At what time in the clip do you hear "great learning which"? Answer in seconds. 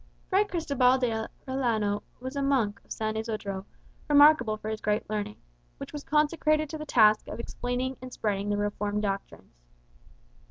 4.81-5.93